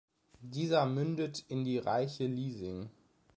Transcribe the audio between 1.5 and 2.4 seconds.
die Reiche